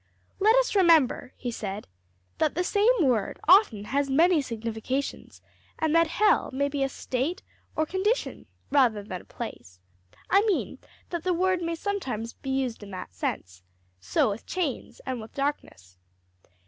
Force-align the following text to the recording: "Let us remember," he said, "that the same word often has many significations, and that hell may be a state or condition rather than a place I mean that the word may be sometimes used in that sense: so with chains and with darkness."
"Let 0.39 0.55
us 0.55 0.73
remember," 0.73 1.31
he 1.37 1.51
said, 1.51 1.87
"that 2.39 2.55
the 2.55 2.63
same 2.63 3.03
word 3.03 3.39
often 3.47 3.83
has 3.83 4.09
many 4.09 4.41
significations, 4.41 5.43
and 5.77 5.93
that 5.93 6.07
hell 6.07 6.49
may 6.51 6.69
be 6.69 6.81
a 6.81 6.89
state 6.89 7.43
or 7.75 7.85
condition 7.85 8.47
rather 8.71 9.03
than 9.03 9.21
a 9.21 9.25
place 9.25 9.79
I 10.27 10.41
mean 10.47 10.79
that 11.11 11.23
the 11.23 11.35
word 11.35 11.61
may 11.61 11.73
be 11.73 11.75
sometimes 11.75 12.33
used 12.43 12.81
in 12.81 12.89
that 12.89 13.13
sense: 13.13 13.61
so 13.99 14.31
with 14.31 14.47
chains 14.47 15.01
and 15.05 15.21
with 15.21 15.35
darkness." 15.35 15.99